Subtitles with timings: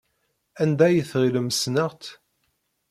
[0.61, 2.09] Anda ay tɣilem ssneɣ-tt?